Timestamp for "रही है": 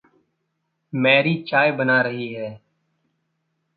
2.01-2.49